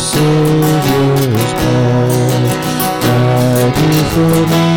[0.00, 2.44] Savior's blood.
[3.04, 4.68] Died he for me,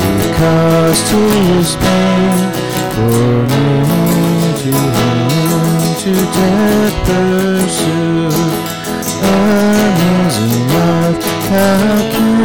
[0.00, 2.38] who caused his pain,
[2.94, 3.68] for me
[4.62, 5.60] to him
[6.02, 8.52] to death pursued.
[9.22, 11.16] Amazing love,
[11.50, 12.40] how can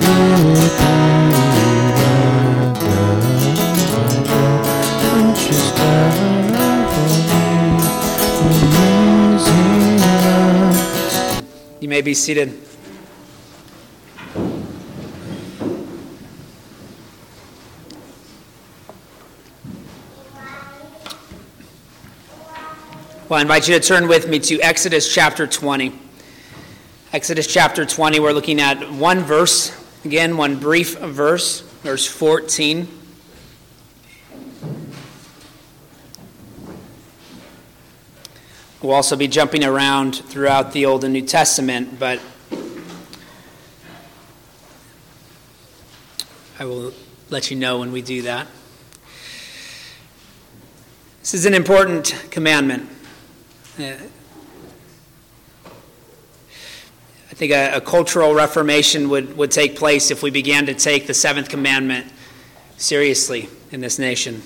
[0.00, 0.77] it
[11.98, 12.50] may be seated.
[23.28, 25.92] Well, I invite you to turn with me to Exodus chapter 20.
[27.12, 32.97] Exodus chapter 20, we're looking at one verse, again, one brief verse, verse 14.
[38.80, 42.20] We'll also be jumping around throughout the Old and New Testament, but
[46.60, 46.92] I will
[47.28, 48.46] let you know when we do that.
[51.22, 52.88] This is an important commandment.
[53.80, 53.94] Uh,
[57.30, 61.08] I think a, a cultural reformation would, would take place if we began to take
[61.08, 62.06] the seventh commandment
[62.76, 64.40] seriously in this nation.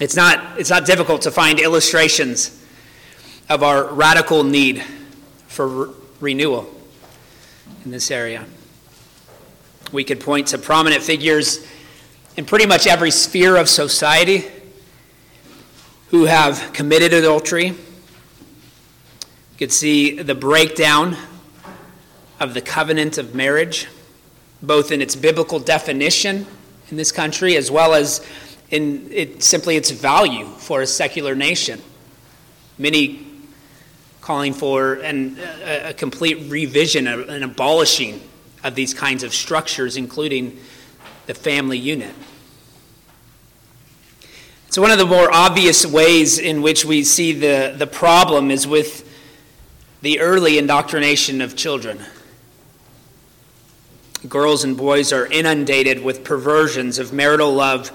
[0.00, 2.58] It's not, it's not difficult to find illustrations
[3.48, 4.82] of our radical need
[5.48, 6.72] for re- renewal
[7.84, 8.44] in this area.
[9.92, 11.66] We could point to prominent figures
[12.36, 14.44] in pretty much every sphere of society
[16.08, 17.66] who have committed adultery.
[17.66, 17.76] You
[19.58, 21.16] could see the breakdown
[22.40, 23.86] of the covenant of marriage,
[24.62, 26.46] both in its biblical definition
[26.90, 28.26] in this country as well as
[28.70, 31.80] in it, simply its value for a secular nation.
[32.78, 33.26] Many
[34.22, 38.22] calling for an, a, a complete revision, an abolishing
[38.64, 40.58] of these kinds of structures, including
[41.26, 42.14] the family unit.
[44.70, 48.66] So, one of the more obvious ways in which we see the, the problem is
[48.66, 49.06] with
[50.00, 52.00] the early indoctrination of children.
[54.28, 57.90] Girls and boys are inundated with perversions of marital love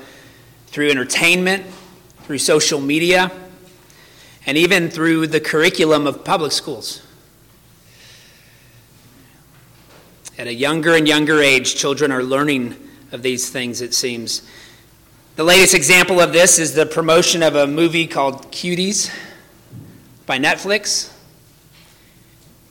[0.68, 1.66] through entertainment,
[2.24, 3.32] through social media,
[4.48, 7.04] and even through the curriculum of public schools.
[10.40, 12.76] At a younger and younger age, children are learning
[13.12, 14.42] of these things, it seems.
[15.36, 19.14] The latest example of this is the promotion of a movie called Cuties
[20.26, 21.12] by Netflix.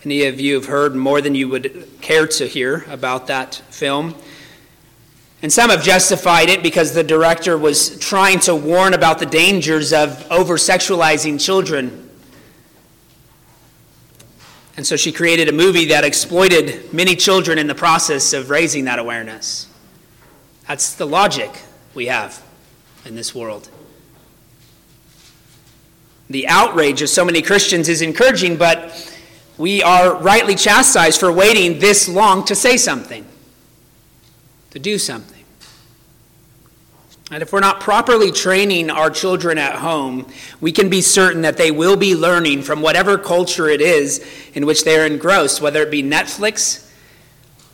[0.04, 4.14] Many of you have heard more than you would care to hear about that film.
[5.42, 9.92] And some have justified it because the director was trying to warn about the dangers
[9.92, 12.08] of over sexualizing children.
[14.76, 18.84] And so she created a movie that exploited many children in the process of raising
[18.84, 19.68] that awareness.
[20.68, 21.50] That's the logic
[21.94, 22.42] we have
[23.04, 23.70] in this world.
[26.28, 29.14] The outrage of so many Christians is encouraging, but
[29.58, 33.24] we are rightly chastised for waiting this long to say something,
[34.70, 35.36] to do something.
[37.30, 41.56] And if we're not properly training our children at home, we can be certain that
[41.56, 45.82] they will be learning from whatever culture it is in which they are engrossed, whether
[45.82, 46.88] it be Netflix,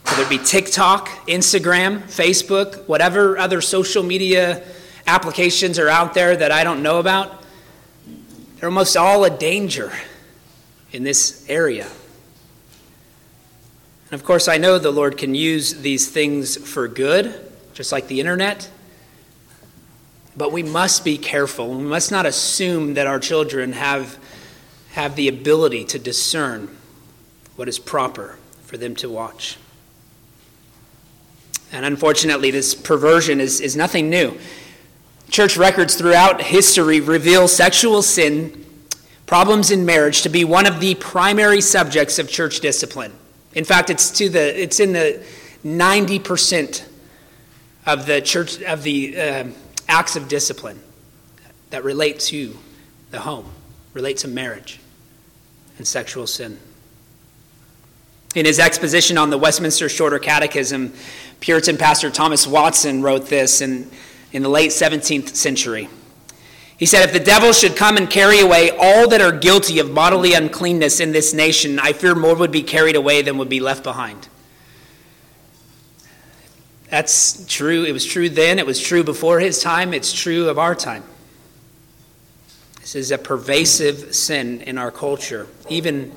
[0.06, 4.62] whether it be TikTok, Instagram, Facebook, whatever other social media
[5.06, 7.44] applications are out there that I don't know about.
[8.56, 9.92] They're almost all a danger
[10.92, 11.88] in this area.
[14.12, 18.08] And of course, I know the Lord can use these things for good, just like
[18.08, 18.70] the internet.
[20.36, 21.70] But we must be careful.
[21.70, 24.18] We must not assume that our children have,
[24.90, 26.76] have the ability to discern
[27.56, 29.56] what is proper for them to watch.
[31.72, 34.36] And unfortunately, this perversion is, is nothing new.
[35.30, 38.62] Church records throughout history reveal sexual sin,
[39.24, 43.14] problems in marriage, to be one of the primary subjects of church discipline.
[43.54, 45.24] In fact, it's, to the, it's in the
[45.64, 46.86] 90%
[47.86, 49.44] of the church of the uh,
[49.88, 50.80] acts of discipline
[51.70, 52.56] that relate to
[53.10, 53.50] the home,
[53.92, 54.80] relate to marriage
[55.78, 56.58] and sexual sin.
[58.34, 60.94] In his exposition on the Westminster Shorter Catechism,
[61.40, 63.90] Puritan pastor Thomas Watson wrote this in,
[64.32, 65.88] in the late 17th century.
[66.82, 69.94] He said, If the devil should come and carry away all that are guilty of
[69.94, 73.60] bodily uncleanness in this nation, I fear more would be carried away than would be
[73.60, 74.26] left behind.
[76.90, 77.84] That's true.
[77.84, 78.58] It was true then.
[78.58, 79.94] It was true before his time.
[79.94, 81.04] It's true of our time.
[82.80, 86.12] This is a pervasive sin in our culture, even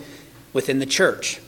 [0.51, 1.39] within the church.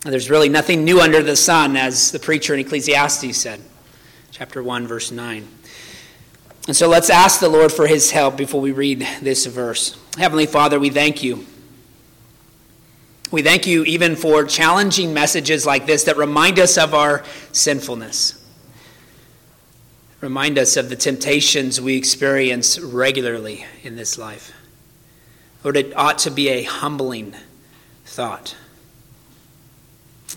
[0.00, 3.60] There's really nothing new under the sun, as the preacher in Ecclesiastes said,
[4.32, 5.46] chapter 1, verse 9.
[6.66, 9.98] And so let's ask the Lord for his help before we read this verse.
[10.16, 11.44] Heavenly Father, we thank you.
[13.30, 18.40] We thank you even for challenging messages like this that remind us of our sinfulness.
[20.20, 24.52] Remind us of the temptations we experience regularly in this life.
[25.62, 27.34] Lord, it ought to be a humbling
[28.06, 28.56] thought.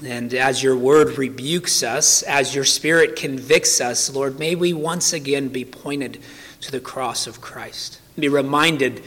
[0.04, 5.14] And as your word rebukes us, as your spirit convicts us, Lord, may we once
[5.14, 6.20] again be pointed
[6.62, 8.00] to the cross of Christ.
[8.18, 9.04] Be reminded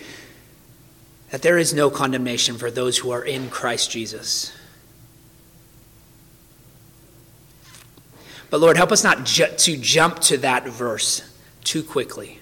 [1.30, 4.52] that there is no condemnation for those who are in Christ Jesus.
[8.50, 11.22] But Lord, help us not ju- to jump to that verse
[11.62, 12.40] too quickly,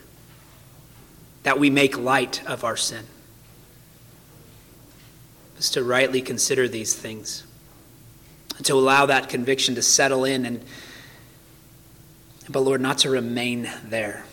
[1.43, 3.05] that we make light of our sin.
[5.59, 7.45] Just to rightly consider these things
[8.65, 10.65] to allow that conviction to settle in and
[12.51, 14.25] but Lord, not to remain there.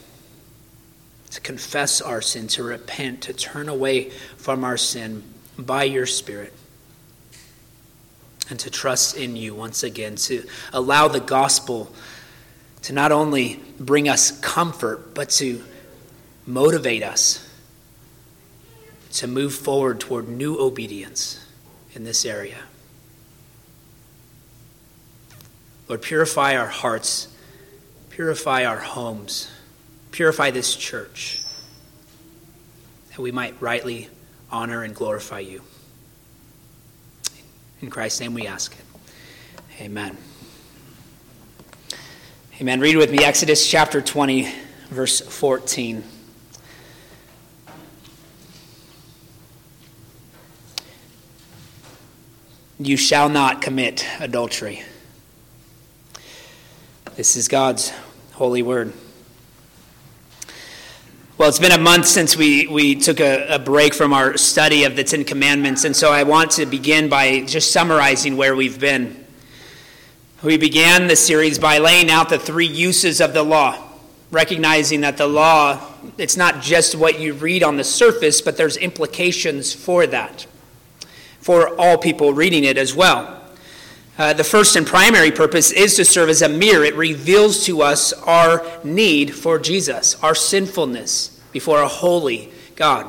[1.31, 5.23] To confess our sin, to repent, to turn away from our sin
[5.57, 6.53] by your Spirit,
[8.49, 11.91] and to trust in you once again, to allow the gospel
[12.83, 15.61] to not only bring us comfort, but to
[16.45, 17.41] motivate us
[19.11, 21.45] to move forward toward new obedience
[21.93, 22.57] in this area.
[25.87, 27.27] Lord, purify our hearts,
[28.09, 29.51] purify our homes,
[30.11, 31.41] purify this church,
[33.09, 34.09] that we might rightly
[34.51, 35.61] honor and glorify you.
[37.81, 39.81] In Christ's name we ask it.
[39.81, 40.17] Amen.
[42.59, 42.79] Amen.
[42.79, 44.49] Read with me Exodus chapter 20,
[44.89, 46.03] verse 14.
[52.79, 54.83] You shall not commit adultery.
[57.15, 57.93] This is God's
[58.33, 58.91] holy word.
[61.37, 64.83] Well, it's been a month since we, we took a, a, break from our study
[64.83, 68.81] of the Ten Commandments, and so I want to begin by just summarizing where we've
[68.81, 69.25] been.
[70.43, 73.81] We began the series by laying out the three uses of the law,
[74.29, 75.79] recognizing that the law,
[76.17, 80.47] it's not just what you read on the surface, but there's implications for that,
[81.39, 83.41] for all people reading it as well.
[84.17, 86.85] Uh, the first and primary purpose is to serve as a mirror.
[86.85, 93.07] It reveals to us our need for Jesus, our sinfulness before a holy God.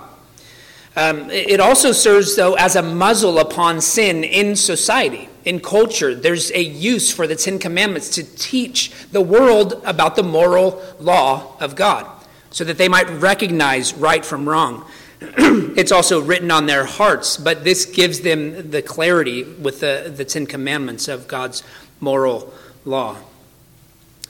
[0.97, 6.13] Um, it also serves, though, as a muzzle upon sin in society, in culture.
[6.15, 11.57] There's a use for the Ten Commandments to teach the world about the moral law
[11.61, 12.11] of God
[12.51, 14.85] so that they might recognize right from wrong.
[15.21, 20.25] it's also written on their hearts, but this gives them the clarity with the, the
[20.25, 21.63] Ten Commandments of God's
[22.01, 22.53] moral
[22.85, 23.17] law.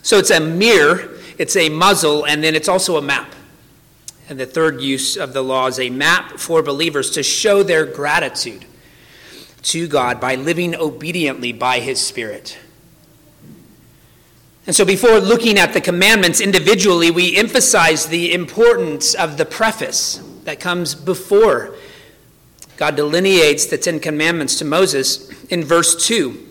[0.03, 3.35] So it's a mirror, it's a muzzle, and then it's also a map.
[4.29, 7.85] And the third use of the law is a map for believers to show their
[7.85, 8.65] gratitude
[9.63, 12.59] to God by living obediently by His Spirit.
[14.67, 20.21] And so, before looking at the commandments individually, we emphasize the importance of the preface
[20.47, 21.75] that comes before
[22.77, 26.45] God delineates the Ten Commandments to Moses in verse 2.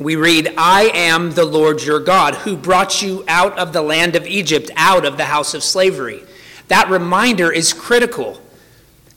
[0.00, 4.16] We read, I am the Lord your God who brought you out of the land
[4.16, 6.22] of Egypt, out of the house of slavery.
[6.68, 8.40] That reminder is critical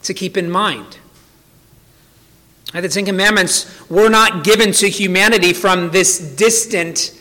[0.02, 0.98] to keep in mind.
[2.72, 7.18] The Ten Commandments were not given to humanity from this distant,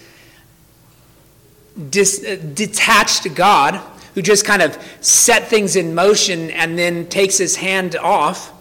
[1.90, 3.82] dis, uh, detached God
[4.14, 8.52] who just kind of set things in motion and then takes his hand off.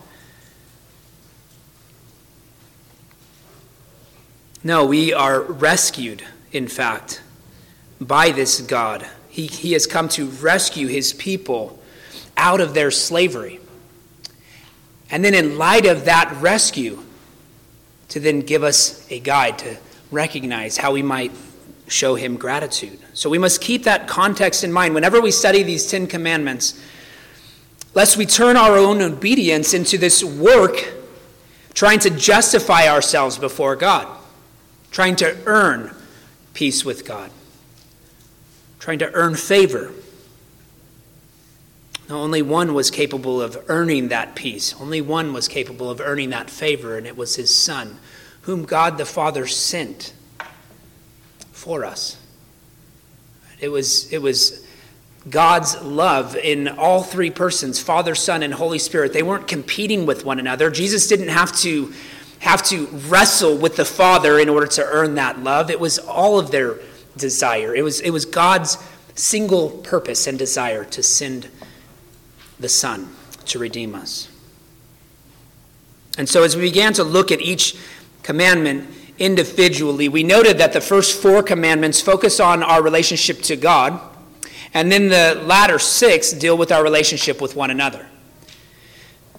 [4.63, 7.23] No, we are rescued, in fact,
[8.01, 9.07] by this God.
[9.29, 11.81] He, he has come to rescue his people
[12.37, 13.61] out of their slavery.
[15.11, 17.03] And then, in light of that rescue,
[18.09, 19.77] to then give us a guide to
[20.11, 21.33] recognize how we might
[21.91, 22.99] show him gratitude.
[23.15, 26.81] So we must keep that context in mind whenever we study these Ten Commandments,
[27.95, 30.95] lest we turn our own obedience into this work
[31.75, 34.07] trying to justify ourselves before God,
[34.91, 35.95] trying to earn
[36.55, 37.31] peace with God,
[38.79, 39.93] trying to earn favor.
[42.09, 44.75] Only one was capable of earning that peace.
[44.81, 47.99] Only one was capable of earning that favor, and it was his Son,
[48.43, 50.13] whom God the Father sent
[51.61, 52.17] for us.
[53.61, 54.67] It was, it was
[55.29, 59.13] God's love in all three persons Father, Son, and Holy Spirit.
[59.13, 60.71] They weren't competing with one another.
[60.71, 61.93] Jesus didn't have to,
[62.39, 65.71] have to wrestle with the Father in order to earn that love.
[65.71, 66.79] It was all of their
[67.19, 68.79] desire, it was, it was God's
[69.15, 71.49] single purpose and desire to send
[72.59, 73.11] the Son
[73.45, 74.31] to redeem us.
[76.17, 77.77] And so, as we began to look at each
[78.23, 78.89] commandment
[79.21, 84.01] individually, we noted that the first four commandments focus on our relationship to God
[84.73, 88.07] and then the latter six deal with our relationship with one another.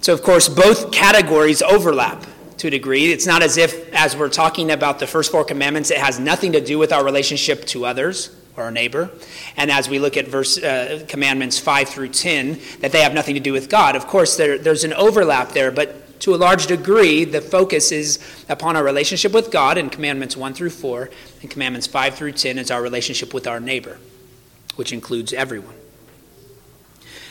[0.01, 2.25] So, of course, both categories overlap
[2.57, 3.11] to a degree.
[3.11, 6.51] It's not as if, as we're talking about the first four commandments, it has nothing
[6.51, 9.09] to do with our relationship to others or our neighbor.
[9.57, 13.35] And as we look at verse uh, commandments 5 through 10, that they have nothing
[13.35, 13.95] to do with God.
[13.95, 18.19] Of course, there, there's an overlap there, but to a large degree, the focus is
[18.49, 21.09] upon our relationship with God in commandments 1 through 4,
[21.41, 23.97] and commandments 5 through 10 is our relationship with our neighbor
[24.75, 25.75] which includes everyone.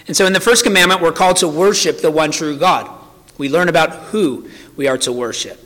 [0.06, 2.90] And so in the first commandment, we're called to worship the one true God.
[3.38, 5.58] We learn about who we are to worship.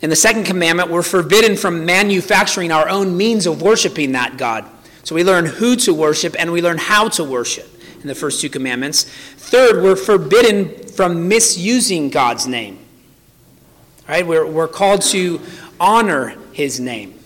[0.00, 4.64] In the second commandment, we're forbidden from manufacturing our own means of worshiping that God.
[5.02, 7.68] So we learn who to worship and we learn how to worship
[8.00, 9.04] in the first two commandments.
[9.04, 12.78] Third, we're forbidden from misusing God's name.
[14.08, 14.26] Right?
[14.26, 15.40] We're, we're called to
[15.78, 17.18] honor his name,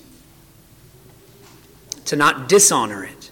[2.07, 3.31] to not dishonor it.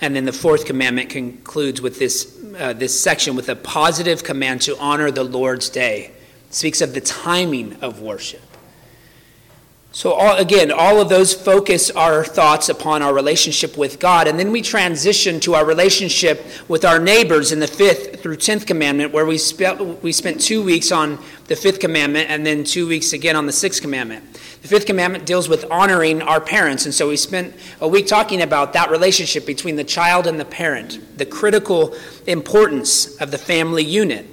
[0.00, 4.60] And then the fourth commandment concludes with this, uh, this section with a positive command
[4.62, 6.12] to honor the Lord's day.
[6.48, 8.43] It speaks of the timing of worship.
[9.94, 14.26] So, all, again, all of those focus our thoughts upon our relationship with God.
[14.26, 18.66] And then we transition to our relationship with our neighbors in the fifth through tenth
[18.66, 22.88] commandment, where we, spent we spent two weeks on the fifth commandment and then two
[22.88, 24.32] weeks again on the sixth commandment.
[24.62, 26.86] The fifth commandment deals with honoring our parents.
[26.86, 30.44] And so we spent a week talking about that relationship between the child and the
[30.44, 31.94] parent, the critical
[32.26, 34.26] importance of the family unit.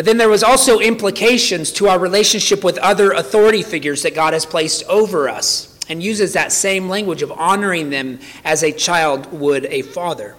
[0.00, 4.32] But then there was also implications to our relationship with other authority figures that God
[4.32, 9.30] has placed over us and uses that same language of honoring them as a child
[9.30, 10.36] would a father.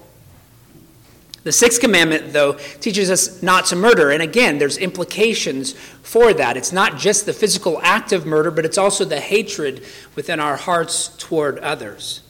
[1.44, 4.10] The sixth commandment, though, teaches us not to murder.
[4.10, 6.58] And again, there's implications for that.
[6.58, 10.58] It's not just the physical act of murder, but it's also the hatred within our
[10.58, 12.22] hearts toward others.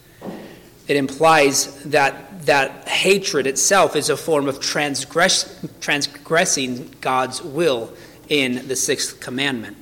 [0.90, 7.94] It implies that that hatred itself is a form of transgress, transgressing God's will
[8.30, 9.78] in the sixth commandment.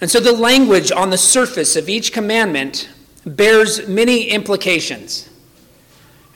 [0.00, 2.88] And so the language on the surface of each commandment
[3.26, 5.28] bears many implications.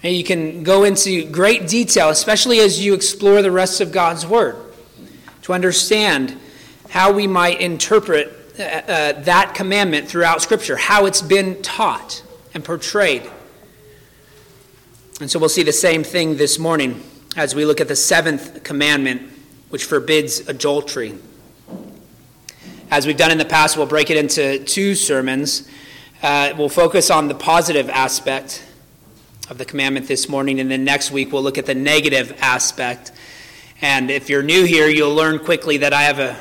[0.02, 4.26] And you can go into great detail, especially as you explore the rest of God's
[4.26, 4.56] Word,
[5.42, 6.37] to understand
[6.90, 12.22] how we might interpret uh, uh, that commandment throughout Scripture, how it's been taught
[12.52, 13.30] and portrayed.
[15.23, 17.00] And so we'll see the same thing this morning
[17.37, 19.23] as we look at the seventh commandment,
[19.69, 21.14] which forbids adultery.
[22.91, 25.69] As we've done in the past, we'll break it into two sermons.
[26.25, 28.67] Uh, we'll focus on the positive aspect
[29.49, 33.12] of the commandment this morning, and then next week we'll look at the negative aspect.
[33.81, 36.37] And if you're new here, you'll learn quickly that I have a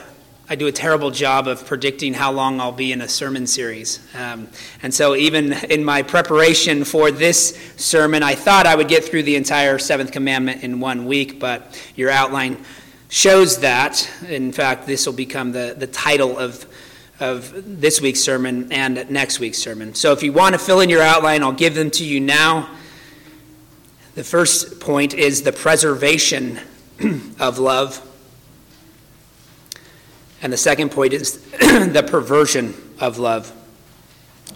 [0.52, 4.06] I do a terrible job of predicting how long I'll be in a sermon series.
[4.14, 4.50] Um,
[4.84, 9.24] and so, even in my preparation for this sermon, I thought I would get through
[9.24, 12.66] the entire seventh commandment in one week, but your outline
[13.08, 14.12] shows that.
[14.28, 16.66] In fact, this will become the, the title of,
[17.22, 19.96] of this week's sermon and next week's sermon.
[19.96, 22.70] So, if you want to fill in your outline, I'll give them to you now.
[24.16, 26.60] The first point is the preservation
[27.40, 28.06] of love.
[30.42, 33.52] And the second point is the perversion of love.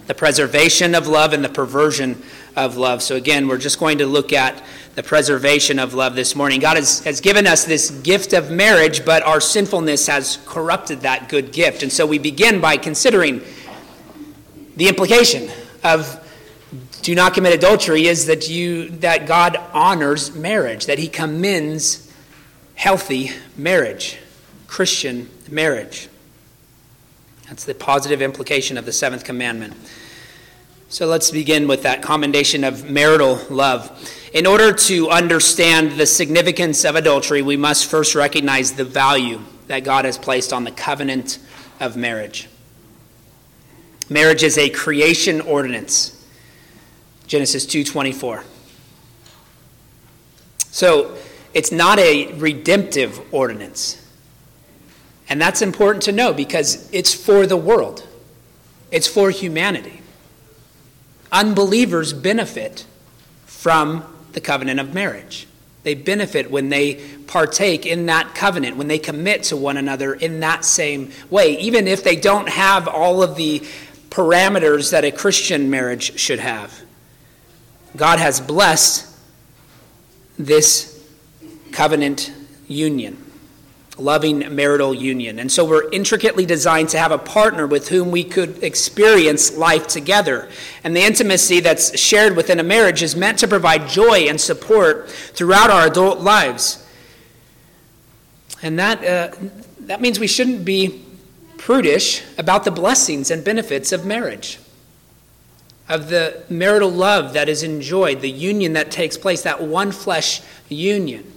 [0.06, 2.22] The preservation of love and the perversion
[2.54, 3.02] of love.
[3.02, 4.62] So, again, we're just going to look at
[4.94, 6.60] the preservation of love this morning.
[6.60, 11.28] God has, has given us this gift of marriage, but our sinfulness has corrupted that
[11.28, 11.82] good gift.
[11.82, 13.42] And so we begin by considering
[14.76, 15.50] the implication
[15.84, 16.22] of
[17.02, 22.12] do not commit adultery is that you that God honors marriage, that he commends
[22.74, 24.18] healthy marriage,
[24.66, 26.08] Christian marriage.
[27.48, 29.74] That's the positive implication of the seventh commandment.
[30.88, 34.12] So let's begin with that commendation of marital love.
[34.32, 39.80] In order to understand the significance of adultery, we must first recognize the value that
[39.84, 41.38] God has placed on the covenant
[41.80, 42.48] of marriage.
[44.08, 46.24] Marriage is a creation ordinance.
[47.26, 48.44] Genesis 2:24.
[50.70, 51.16] So,
[51.54, 53.96] it's not a redemptive ordinance.
[55.28, 58.06] And that's important to know because it's for the world,
[58.90, 60.00] it's for humanity.
[61.32, 62.86] Unbelievers benefit
[63.44, 65.48] from the covenant of marriage.
[65.82, 66.94] They benefit when they
[67.26, 71.88] partake in that covenant, when they commit to one another in that same way, even
[71.88, 73.60] if they don't have all of the
[74.10, 76.82] parameters that a Christian marriage should have.
[77.96, 79.16] God has blessed
[80.38, 81.04] this
[81.72, 82.32] covenant
[82.68, 83.25] union
[83.98, 85.38] loving marital union.
[85.38, 89.86] And so we're intricately designed to have a partner with whom we could experience life
[89.86, 90.50] together.
[90.84, 95.08] And the intimacy that's shared within a marriage is meant to provide joy and support
[95.10, 96.86] throughout our adult lives.
[98.62, 99.36] And that, uh,
[99.80, 101.04] that means we shouldn't be
[101.56, 104.58] prudish about the blessings and benefits of marriage,
[105.88, 110.42] of the marital love that is enjoyed, the union that takes place, that one flesh
[110.68, 111.32] union.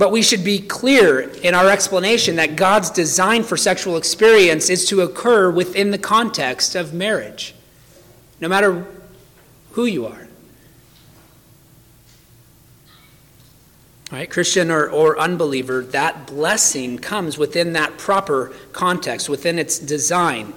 [0.00, 4.86] But we should be clear in our explanation that God's design for sexual experience is
[4.86, 7.54] to occur within the context of marriage,
[8.40, 8.86] no matter
[9.72, 10.26] who you are.
[14.10, 20.54] Right, Christian or, or unbeliever, that blessing comes within that proper context, within its design.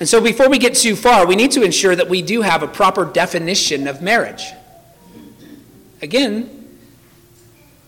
[0.00, 2.62] And so before we get too far, we need to ensure that we do have
[2.62, 4.46] a proper definition of marriage.
[6.00, 6.57] Again,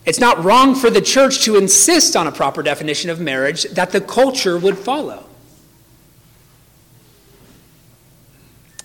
[0.06, 3.90] it's not wrong for the church to insist on a proper definition of marriage that
[3.90, 5.26] the culture would follow.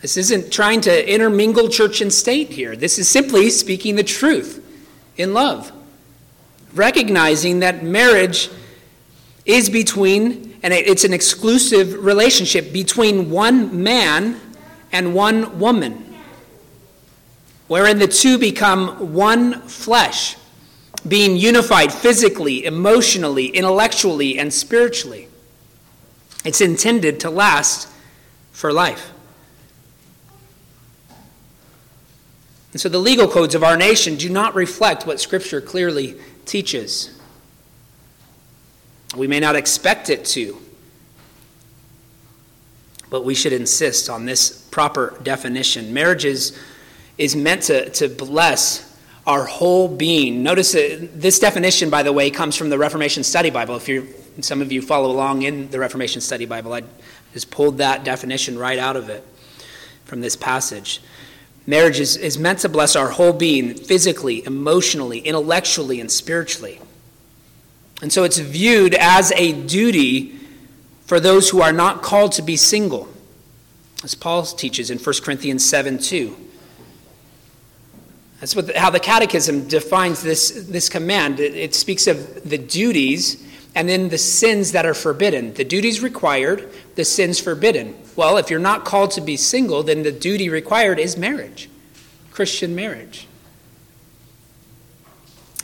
[0.01, 2.75] This isn't trying to intermingle church and state here.
[2.75, 4.63] This is simply speaking the truth
[5.17, 5.71] in love,
[6.73, 8.49] recognizing that marriage
[9.45, 14.39] is between, and it's an exclusive relationship between one man
[14.91, 16.15] and one woman,
[17.67, 20.35] wherein the two become one flesh
[21.07, 25.27] being unified physically, emotionally, intellectually, and spiritually.
[26.43, 27.87] It's intended to last
[28.51, 29.11] for life.
[32.71, 37.17] And so the legal codes of our nation do not reflect what Scripture clearly teaches.
[39.15, 40.57] We may not expect it to,
[43.09, 45.93] but we should insist on this proper definition.
[45.93, 46.59] Marriage is,
[47.17, 48.94] is meant to, to bless
[49.25, 50.43] our whole being.
[50.43, 53.75] Notice that this definition, by the way, comes from the Reformation Study Bible.
[53.75, 56.83] If you some of you follow along in the Reformation Study Bible, I
[57.33, 59.25] just pulled that definition right out of it
[60.03, 61.01] from this passage.
[61.65, 66.79] Marriage is, is meant to bless our whole being, physically, emotionally, intellectually, and spiritually.
[68.01, 70.37] And so it's viewed as a duty
[71.05, 73.07] for those who are not called to be single,
[74.03, 76.44] as Paul teaches in 1 Corinthians 7 2.
[78.39, 81.39] That's what, how the Catechism defines this, this command.
[81.39, 83.43] It, it speaks of the duties
[83.75, 85.53] and then the sins that are forbidden.
[85.53, 87.95] The duties required, the sins forbidden.
[88.15, 91.69] Well, if you're not called to be single, then the duty required is marriage,
[92.31, 93.27] Christian marriage.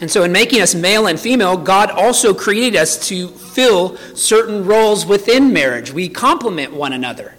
[0.02, 4.66] And so, in making us male and female, God also created us to fill certain
[4.66, 5.94] roles within marriage.
[5.94, 7.36] We complement one another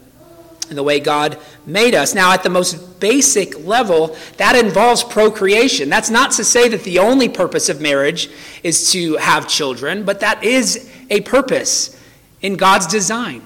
[0.70, 2.14] in the way God made us.
[2.14, 5.88] Now, at the most basic level, that involves procreation.
[5.88, 8.31] That's not to say that the only purpose of marriage
[8.62, 11.98] is to have children, but that is a purpose
[12.40, 13.42] in God's design.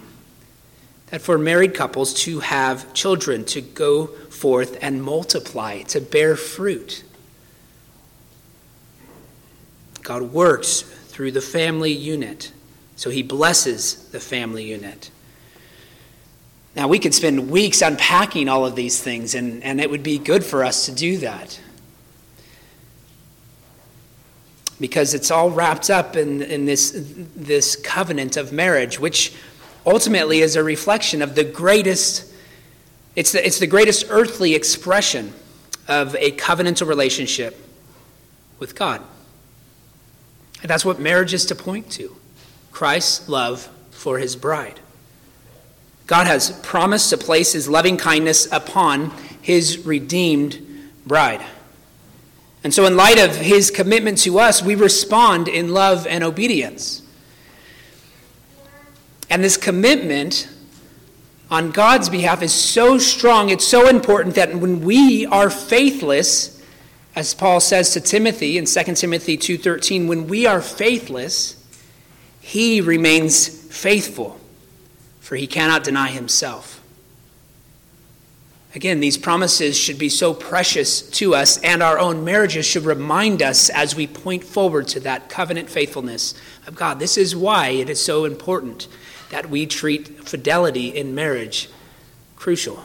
[1.07, 7.05] That for married couples to have children, to go forth and multiply, to bear fruit.
[10.03, 12.53] God works through the family unit,
[12.95, 15.11] so he blesses the family unit.
[16.77, 20.19] Now, we could spend weeks unpacking all of these things, and, and it would be
[20.19, 21.59] good for us to do that.
[24.79, 26.93] Because it's all wrapped up in, in this,
[27.35, 29.33] this covenant of marriage, which
[29.87, 32.31] ultimately is a reflection of the greatest,
[33.15, 35.33] it's the, it's the greatest earthly expression
[35.89, 37.59] of a covenantal relationship
[38.59, 39.01] with God.
[40.61, 42.15] And that's what marriage is to point to
[42.71, 44.81] Christ's love for his bride.
[46.07, 49.11] God has promised to place his loving kindness upon
[49.43, 50.61] his redeemed
[51.05, 51.45] bride.
[52.63, 57.03] And so, in light of his commitment to us, we respond in love and obedience.
[59.29, 60.49] And this commitment
[61.51, 66.63] on God's behalf is so strong, it's so important that when we are faithless,
[67.15, 71.57] as Paul says to Timothy in 2 Timothy 2:13, when we are faithless,
[72.41, 74.41] he remains faithful
[75.27, 76.81] for he cannot deny himself.
[78.77, 83.43] Again, these promises should be so precious to us, and our own marriages should remind
[83.43, 86.35] us as we point forward to that covenant faithfulness
[86.69, 87.01] of God.
[87.01, 88.87] This is why it is so important
[89.31, 91.71] that we treat fidelity in marriage
[92.37, 92.85] crucial.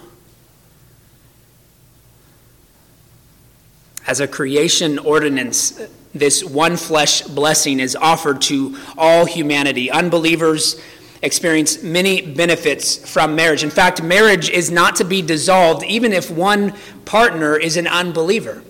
[4.07, 5.79] As a creation ordinance,
[6.11, 9.91] this one flesh blessing is offered to all humanity.
[9.91, 10.81] Unbelievers
[11.21, 13.63] experience many benefits from marriage.
[13.63, 16.73] In fact, marriage is not to be dissolved even if one
[17.05, 18.63] partner is an unbeliever.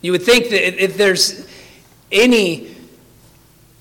[0.00, 1.46] You would think that if there's
[2.10, 2.74] any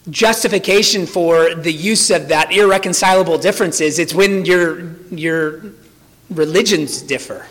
[0.09, 5.63] justification for the use of that irreconcilable differences, it's when your, your
[6.29, 7.47] religions differ.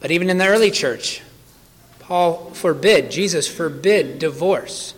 [0.00, 1.22] But even in the early church,
[2.00, 4.94] Paul forbid, Jesus forbid divorce.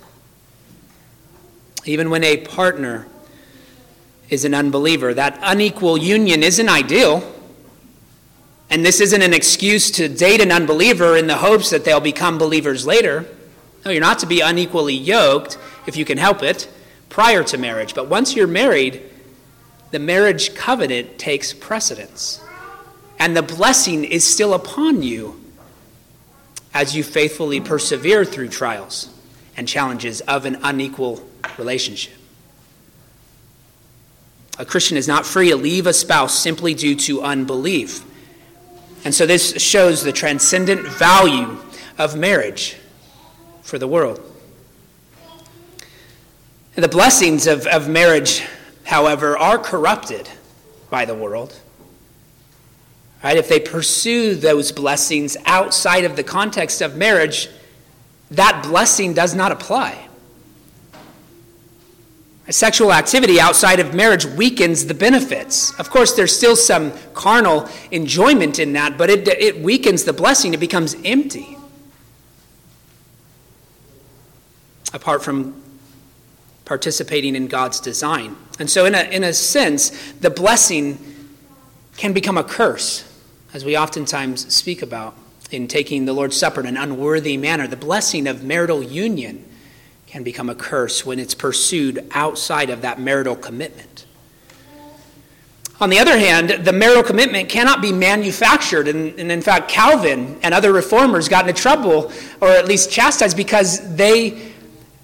[1.85, 3.07] Even when a partner
[4.31, 7.31] is an unbeliever, that unequal union isn't ideal.
[8.70, 12.38] And this isn't an excuse to date an unbeliever in the hopes that they'll become
[12.38, 13.27] believers later.
[13.85, 16.68] No, you're not to be unequally yoked, if you can help it,
[17.11, 17.94] prior to marriage.
[17.94, 19.03] But once you're married,
[19.90, 22.40] the marriage covenant takes precedence.
[23.18, 25.40] And the blessing is still upon you
[26.73, 29.09] as you faithfully persevere through trials
[29.57, 31.23] and challenges of an unequal
[31.59, 32.14] relationship.
[34.59, 38.04] A Christian is not free to leave a spouse simply due to unbelief.
[39.04, 41.59] And so this shows the transcendent value
[41.98, 42.76] of marriage
[43.62, 44.20] for the world.
[46.76, 48.44] And the blessings of, of marriage,
[48.85, 50.28] however, are corrupted
[50.90, 51.59] by the world.
[53.22, 53.37] Right?
[53.37, 57.48] If they pursue those blessings outside of the context of marriage,
[58.30, 60.09] that blessing does not apply.
[62.50, 65.78] Sexual activity outside of marriage weakens the benefits.
[65.80, 70.52] Of course, there's still some carnal enjoyment in that, but it, it weakens the blessing.
[70.52, 71.57] It becomes empty.
[74.92, 75.62] Apart from
[76.66, 78.37] participating in God's design.
[78.59, 80.98] And so, in a, in a sense, the blessing
[81.96, 83.11] can become a curse,
[83.54, 85.16] as we oftentimes speak about
[85.50, 87.66] in taking the Lord's Supper in an unworthy manner.
[87.66, 89.44] The blessing of marital union
[90.14, 94.07] can become a curse when it's pursued outside of that marital commitment.
[95.81, 98.87] On the other hand, the marital commitment cannot be manufactured.
[98.87, 103.37] And, and, in fact, Calvin and other reformers got into trouble, or at least chastised,
[103.37, 104.53] because they,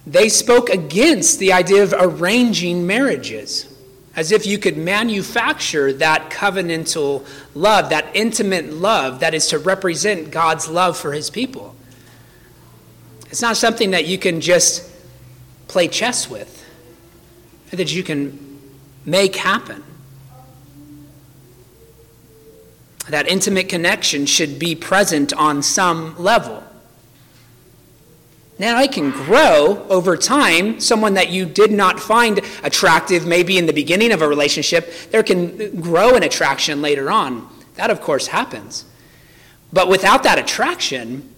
[0.07, 3.66] they spoke against the idea of arranging marriages.
[4.14, 10.31] As if you could manufacture that covenantal love, that intimate love that is to represent
[10.31, 11.75] God's love for his people.
[13.27, 14.89] It's not something that you can just
[15.70, 16.66] play chess with,
[17.70, 18.61] that you can
[19.06, 19.85] make happen.
[23.09, 26.64] That intimate connection should be present on some level.
[28.59, 30.80] Now, I can grow over time.
[30.80, 35.22] Someone that you did not find attractive, maybe in the beginning of a relationship, there
[35.22, 37.48] can grow an attraction later on.
[37.76, 38.85] That, of course, happens.
[39.72, 41.33] But without that attraction,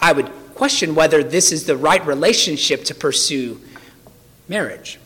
[0.00, 3.60] I would question whether this is the right relationship to pursue
[4.48, 4.98] marriage.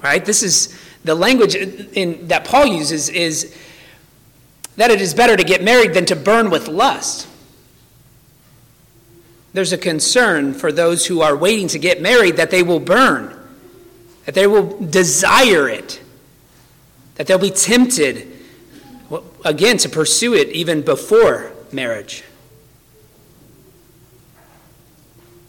[0.00, 0.24] Right?
[0.24, 3.56] This is the language in, that Paul uses is
[4.76, 7.26] that it is better to get married than to burn with lust.
[9.52, 13.36] There's a concern for those who are waiting to get married that they will burn,
[14.26, 16.00] that they will desire it,
[17.16, 18.32] that they'll be tempted,
[19.44, 22.22] again, to pursue it even before marriage.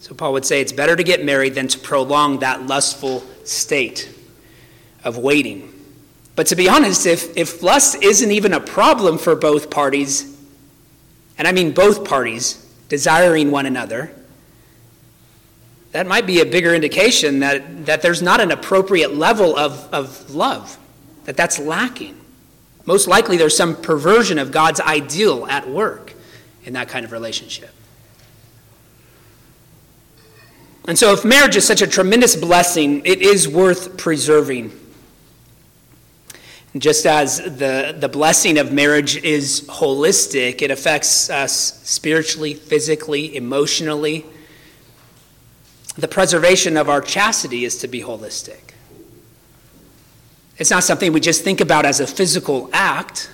[0.02, 4.12] So Paul would say it's better to get married than to prolong that lustful state
[5.04, 5.72] of waiting.
[6.34, 10.36] But to be honest, if, if lust isn't even a problem for both parties,
[11.38, 14.10] and I mean both parties desiring one another,
[15.92, 20.34] that might be a bigger indication that, that there's not an appropriate level of, of
[20.34, 20.76] love,
[21.26, 22.18] that that's lacking.
[22.86, 26.12] Most likely, there's some perversion of God's ideal at work
[26.64, 27.70] in that kind of relationship.
[30.88, 34.72] And so, if marriage is such a tremendous blessing, it is worth preserving.
[36.76, 41.52] Just as the, the blessing of marriage is holistic, it affects us
[41.86, 44.24] spiritually, physically, emotionally.
[45.96, 48.72] The preservation of our chastity is to be holistic.
[50.56, 53.30] It's not something we just think about as a physical act.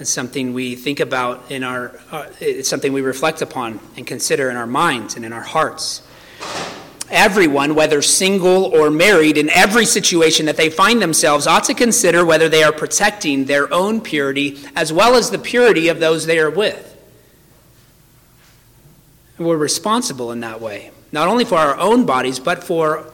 [0.00, 4.48] It's something we think about in our, uh, it's something we reflect upon and consider
[4.48, 6.02] in our minds and in our hearts.
[7.10, 12.24] Everyone, whether single or married, in every situation that they find themselves, ought to consider
[12.24, 16.38] whether they are protecting their own purity as well as the purity of those they
[16.38, 16.84] are with.
[19.36, 23.10] And we're responsible in that way, not only for our own bodies, but for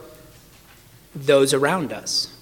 [1.14, 2.33] those around us.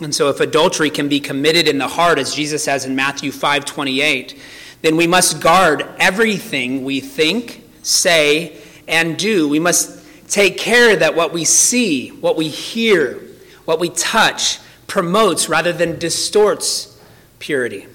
[0.00, 3.32] And so if adultery can be committed in the heart as Jesus says in Matthew
[3.32, 4.36] 5:28,
[4.82, 8.56] then we must guard everything we think, say,
[8.86, 9.48] and do.
[9.48, 13.18] We must take care that what we see, what we hear,
[13.64, 16.98] what we touch promotes rather than distorts
[17.38, 17.86] purity.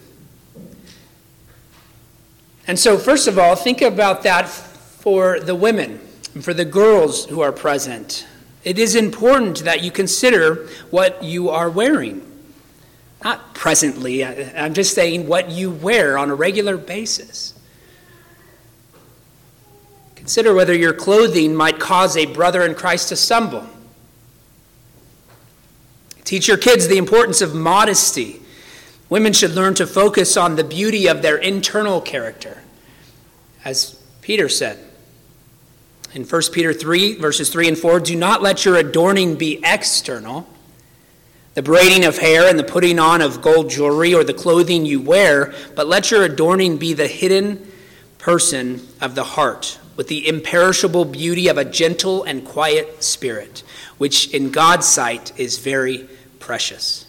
[2.67, 5.99] And so, first of all, think about that for the women
[6.33, 8.25] and for the girls who are present.
[8.63, 12.29] It is important that you consider what you are wearing.
[13.23, 17.53] Not presently, I'm just saying what you wear on a regular basis.
[20.15, 23.67] Consider whether your clothing might cause a brother in Christ to stumble.
[26.23, 28.41] Teach your kids the importance of modesty.
[29.09, 32.61] Women should learn to focus on the beauty of their internal character,
[33.65, 34.79] as Peter said.
[36.13, 40.47] In 1 Peter 3, verses 3 and 4, do not let your adorning be external,
[41.55, 45.01] the braiding of hair and the putting on of gold jewelry or the clothing you
[45.01, 47.67] wear, but let your adorning be the hidden
[48.19, 53.63] person of the heart, with the imperishable beauty of a gentle and quiet spirit,
[53.97, 56.07] which in God's sight is very
[56.39, 57.07] precious.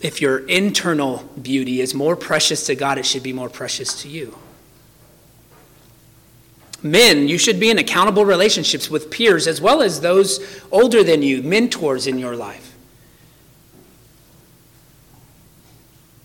[0.00, 4.08] If your internal beauty is more precious to God, it should be more precious to
[4.08, 4.36] you.
[6.82, 11.22] Men, you should be in accountable relationships with peers as well as those older than
[11.22, 12.76] you, mentors in your life.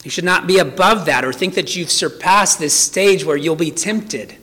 [0.03, 3.55] You should not be above that or think that you've surpassed this stage where you'll
[3.55, 4.35] be tempted.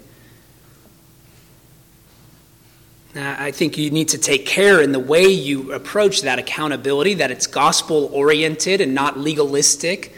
[3.14, 7.30] I think you need to take care in the way you approach that accountability, that
[7.30, 10.14] it's gospel oriented and not legalistic,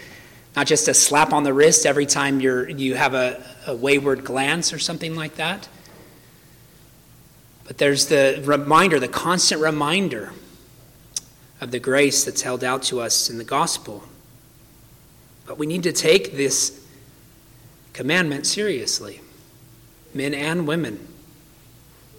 [0.54, 4.24] not just a slap on the wrist every time you're, you have a, a wayward
[4.24, 5.68] glance or something like that.
[7.72, 10.34] But there's the reminder, the constant reminder
[11.58, 14.04] of the grace that's held out to us in the gospel.
[15.46, 16.84] But we need to take this
[17.94, 19.22] commandment seriously,
[20.12, 21.08] men and women.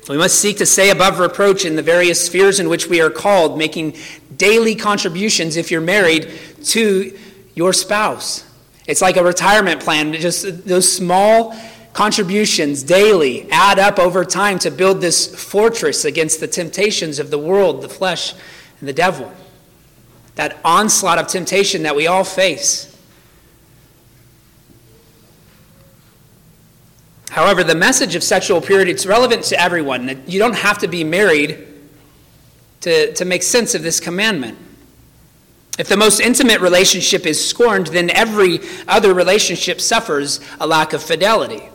[0.10, 3.12] We must seek to stay above reproach in the various spheres in which we are
[3.12, 3.96] called, making
[4.36, 6.32] daily contributions, if you're married,
[6.64, 7.16] to
[7.54, 8.44] your spouse.
[8.88, 11.56] It's like a retirement plan, just those small
[11.94, 17.38] contributions daily add up over time to build this fortress against the temptations of the
[17.38, 18.34] world, the flesh,
[18.80, 19.32] and the devil.
[20.36, 22.90] That onslaught of temptation that we all face.
[27.30, 30.24] However, the message of sexual purity is relevant to everyone.
[30.28, 31.68] You don't have to be married
[32.82, 34.58] to, to make sense of this commandment.
[35.80, 41.02] If the most intimate relationship is scorned, then every other relationship suffers a lack of
[41.02, 41.70] fidelity.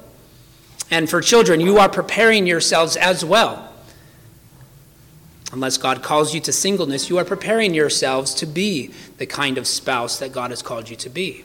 [0.91, 3.73] And for children, you are preparing yourselves as well.
[5.53, 9.67] Unless God calls you to singleness, you are preparing yourselves to be the kind of
[9.67, 11.45] spouse that God has called you to be.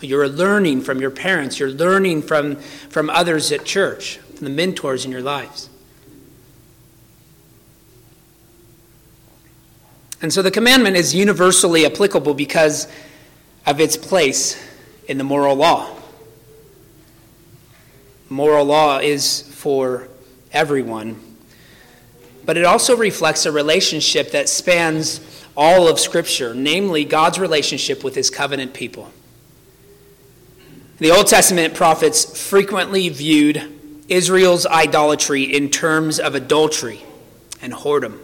[0.00, 1.58] You're learning from your parents.
[1.58, 5.68] You're learning from, from others at church, from the mentors in your lives.
[10.20, 12.86] And so the commandment is universally applicable because
[13.66, 14.60] of its place
[15.08, 16.01] in the moral law.
[18.32, 20.08] Moral law is for
[20.52, 21.20] everyone,
[22.46, 25.20] but it also reflects a relationship that spans
[25.54, 29.12] all of Scripture, namely God's relationship with his covenant people.
[30.96, 33.70] The Old Testament prophets frequently viewed
[34.08, 37.02] Israel's idolatry in terms of adultery
[37.60, 38.18] and whoredom.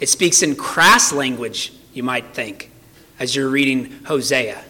[0.00, 2.70] It speaks in crass language, you might think,
[3.18, 4.64] as you're reading Hosea,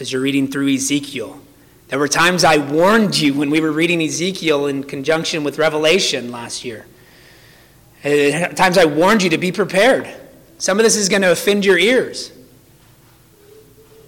[0.00, 1.40] as you're reading through Ezekiel.
[1.94, 6.32] There were times I warned you when we were reading Ezekiel in conjunction with Revelation
[6.32, 6.86] last year.
[8.02, 10.12] At times I warned you to be prepared.
[10.58, 12.32] Some of this is going to offend your ears.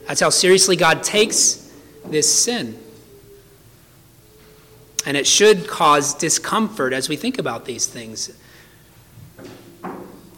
[0.09, 1.72] That's how seriously God takes
[2.05, 2.77] this sin.
[5.07, 8.37] And it should cause discomfort as we think about these things.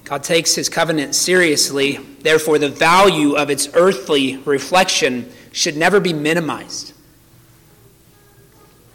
[0.04, 6.12] God takes his covenant seriously, therefore, the value of its earthly reflection should never be
[6.12, 6.92] minimized.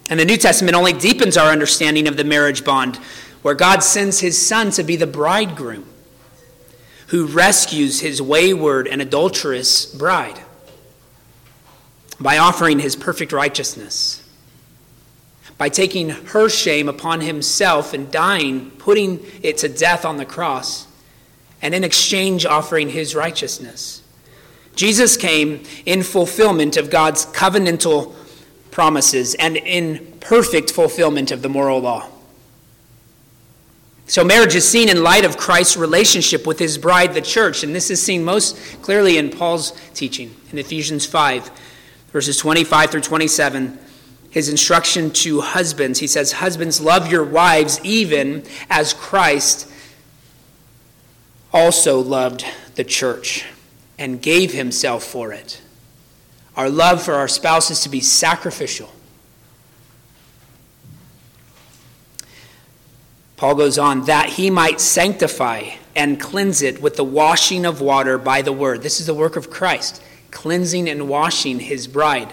[0.10, 2.98] And the New Testament only deepens our understanding of the marriage bond,
[3.42, 5.86] where God sends his son to be the bridegroom
[7.08, 10.40] who rescues his wayward and adulterous bride
[12.20, 14.28] by offering his perfect righteousness,
[15.58, 20.88] by taking her shame upon himself and dying, putting it to death on the cross,
[21.62, 24.02] and in exchange offering his righteousness.
[24.76, 28.16] Jesus came in fulfillment of God's covenantal
[28.74, 32.10] promises and in perfect fulfillment of the moral law.
[34.08, 37.64] So, marriage is seen in light of Christ's relationship with his bride, the church.
[37.64, 41.50] And this is seen most clearly in Paul's teaching in Ephesians 5,
[42.12, 43.80] verses 25 through 27.
[44.30, 49.72] His instruction to husbands he says, Husbands, love your wives even as Christ
[51.54, 52.44] also loved
[52.76, 53.46] the church
[53.98, 55.62] and gave himself for it.
[56.56, 58.92] Our love for our spouses to be sacrificial
[63.44, 68.18] Paul goes on, that he might sanctify and cleanse it with the washing of water
[68.18, 68.82] by the word.
[68.82, 72.32] This is the work of Christ, cleansing and washing his bride,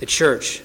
[0.00, 0.62] the church,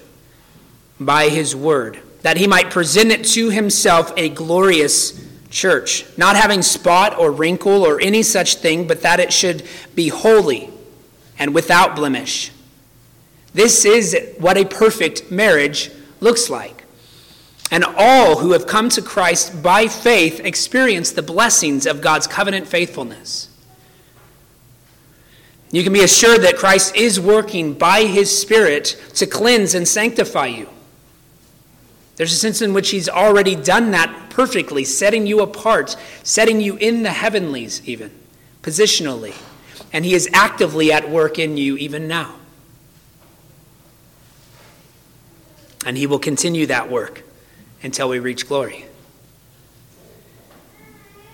[1.00, 6.60] by his word, that he might present it to himself a glorious church, not having
[6.60, 9.62] spot or wrinkle or any such thing, but that it should
[9.94, 10.68] be holy
[11.38, 12.52] and without blemish.
[13.56, 15.90] This is what a perfect marriage
[16.20, 16.84] looks like.
[17.70, 22.66] And all who have come to Christ by faith experience the blessings of God's covenant
[22.66, 23.48] faithfulness.
[25.72, 30.48] You can be assured that Christ is working by his Spirit to cleanse and sanctify
[30.48, 30.68] you.
[32.16, 36.76] There's a sense in which he's already done that perfectly, setting you apart, setting you
[36.76, 38.10] in the heavenlies, even
[38.60, 39.34] positionally.
[39.94, 42.34] And he is actively at work in you even now.
[45.86, 47.22] And he will continue that work
[47.82, 48.84] until we reach glory.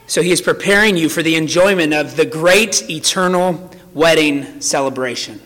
[0.07, 5.41] So he is preparing you for the enjoyment of the great eternal wedding celebration.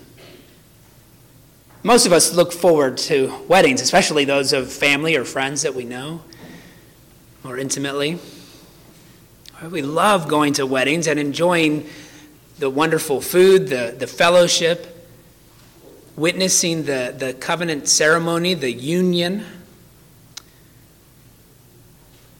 [1.84, 5.84] Most of us look forward to weddings, especially those of family or friends that we
[5.84, 6.22] know
[7.44, 8.18] more intimately.
[9.70, 11.88] We love going to weddings and enjoying
[12.58, 14.95] the wonderful food, the, the fellowship,
[16.16, 19.44] witnessing the, the covenant ceremony, the union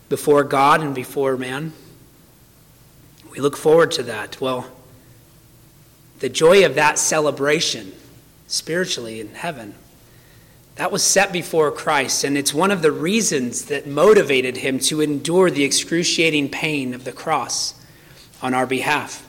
[0.09, 1.73] before God and before man.
[3.31, 4.41] We look forward to that.
[4.41, 4.67] Well,
[6.21, 7.93] the joy of that celebration
[8.47, 9.75] spiritually in heaven,
[10.77, 15.01] that was set before Christ, and it's one of the reasons that motivated him to
[15.01, 17.75] endure the excruciating pain of the cross
[18.41, 19.27] on our behalf,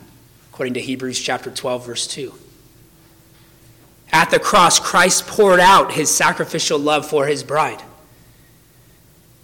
[0.52, 2.34] according to Hebrews chapter 12, verse 2.
[4.12, 7.82] At the cross, Christ poured out his sacrificial love for his bride.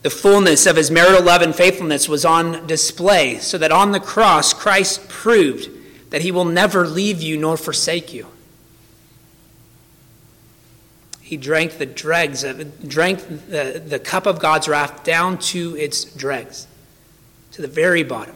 [0.03, 3.99] The fullness of his marital love and faithfulness was on display, so that on the
[3.99, 5.69] cross, Christ proved
[6.09, 8.27] that he will never leave you nor forsake you.
[11.21, 16.03] He drank the dregs, of, drank the, the cup of God's wrath down to its
[16.03, 16.67] dregs,
[17.53, 18.35] to the very bottom.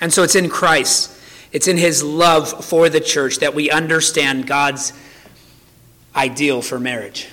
[0.00, 1.12] And so it's in Christ,
[1.52, 4.92] it's in his love for the church that we understand God's
[6.16, 7.28] ideal for marriage.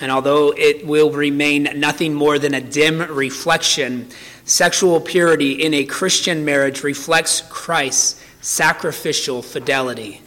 [0.00, 4.08] And although it will remain nothing more than a dim reflection,
[4.44, 10.22] sexual purity in a Christian marriage reflects Christ's sacrificial fidelity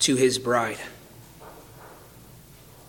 [0.00, 0.78] to his bride.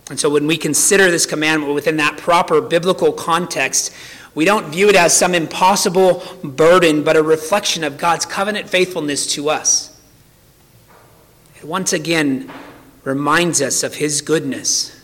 [0.09, 3.93] And so when we consider this commandment within that proper biblical context,
[4.37, 9.33] we don't view it as some impossible burden, but a reflection of God's covenant faithfulness
[9.33, 9.99] to us.
[11.55, 12.51] It once again
[13.03, 14.95] reminds us of his goodness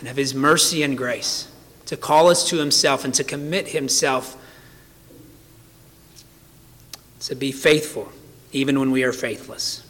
[0.00, 1.46] and of his mercy and grace
[1.86, 4.36] to call us to himself and to commit himself
[7.20, 8.10] to be faithful
[8.50, 9.88] even when we are faithless.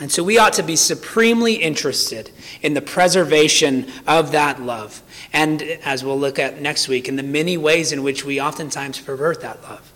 [0.00, 2.30] And so we ought to be supremely interested
[2.62, 5.02] in the preservation of that love.
[5.32, 9.00] And as we'll look at next week, in the many ways in which we oftentimes
[9.00, 9.92] pervert that love.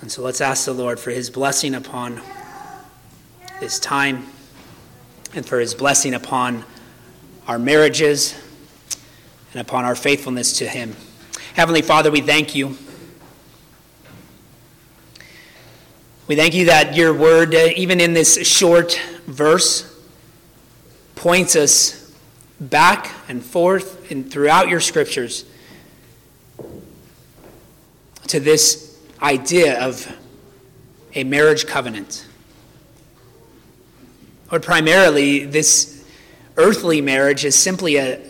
[0.00, 2.22] And so let's ask the Lord for his blessing upon
[3.58, 4.26] this time
[5.34, 6.64] and for his blessing upon
[7.46, 8.40] our marriages
[9.52, 10.96] and upon our faithfulness to him.
[11.54, 12.78] Heavenly Father, we thank you.
[16.30, 18.94] We thank you that your word, uh, even in this short
[19.26, 20.00] verse,
[21.16, 22.14] points us
[22.60, 25.44] back and forth and throughout your scriptures
[28.28, 30.06] to this idea of
[31.16, 32.24] a marriage covenant.
[34.52, 36.08] Or primarily, this
[36.56, 38.20] earthly marriage is simply a,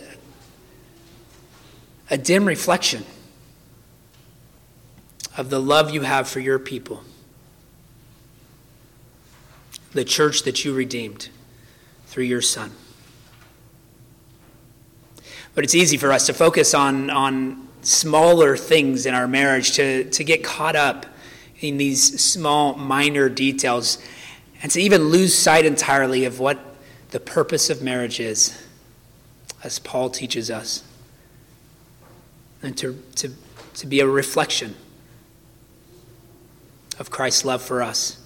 [2.09, 3.05] a dim reflection
[5.37, 7.03] of the love you have for your people,
[9.93, 11.29] the church that you redeemed
[12.05, 12.71] through your Son.
[15.53, 20.09] But it's easy for us to focus on, on smaller things in our marriage, to,
[20.09, 21.05] to get caught up
[21.59, 23.97] in these small, minor details
[24.61, 26.59] and to even lose sight entirely of what
[27.09, 28.61] the purpose of marriage is,
[29.63, 30.83] as Paul teaches us,
[32.61, 33.31] and to, to,
[33.75, 34.75] to be a reflection
[36.99, 38.20] of Christ's love for us.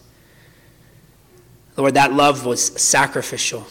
[1.78, 3.66] Lord, that love was sacrificial.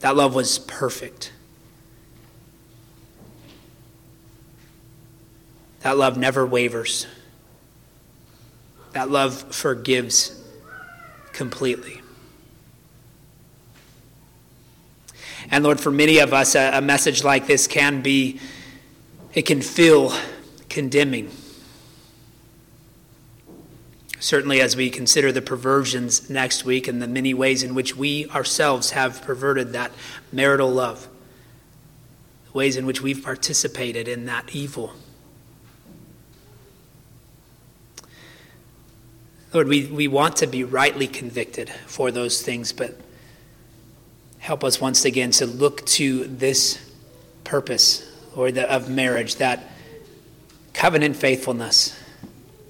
[0.00, 1.32] That love was perfect.
[5.80, 7.06] That love never wavers.
[8.92, 10.42] That love forgives
[11.32, 12.00] completely.
[15.50, 18.40] And Lord, for many of us, a, a message like this can be,
[19.34, 20.12] it can feel
[20.68, 21.30] condemning.
[24.20, 28.28] Certainly, as we consider the perversions next week and the many ways in which we
[28.30, 29.92] ourselves have perverted that
[30.32, 31.08] marital love,
[32.46, 34.94] the ways in which we've participated in that evil.
[39.52, 43.00] Lord, we, we want to be rightly convicted for those things, but
[44.38, 46.90] help us once again to look to this
[47.44, 48.04] purpose,
[48.36, 49.70] or the, of marriage, that
[50.74, 51.98] covenant faithfulness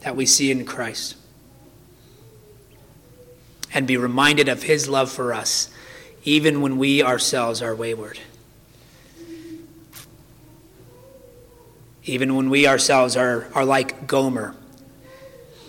[0.00, 1.16] that we see in Christ,
[3.72, 5.70] and be reminded of his love for us,
[6.24, 8.18] even when we ourselves are wayward.
[12.04, 14.54] Even when we ourselves are, are like Gomer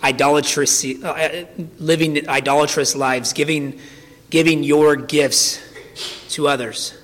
[0.04, 1.46] idolatrous, uh,
[1.78, 3.80] living idolatrous lives, giving,
[4.30, 5.60] giving your gifts
[6.30, 6.98] to others,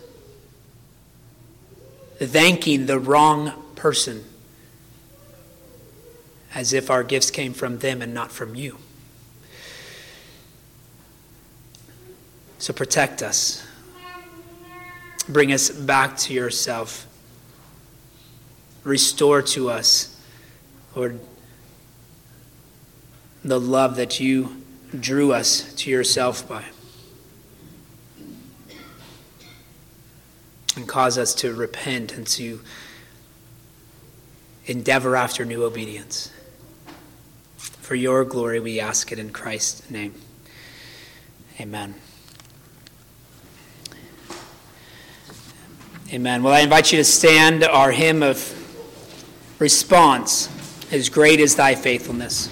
[2.18, 4.24] thanking the wrong person
[6.54, 8.78] as if our gifts came from them and not from you.
[12.58, 13.66] So protect us.
[15.28, 17.08] Bring us back to yourself.
[18.84, 20.20] Restore to us,
[20.96, 21.20] Lord
[23.46, 24.64] the love that you
[25.00, 26.64] drew us to yourself by.
[30.76, 32.60] And cause us to repent and to
[34.66, 36.32] endeavor after new obedience.
[37.58, 40.16] For your glory, we ask it in Christ's name.
[41.62, 41.94] Amen.
[46.16, 46.44] Amen.
[46.44, 48.40] Well, I invite you to stand our hymn of
[49.60, 50.48] response.
[50.90, 52.48] As great is thy faithfulness.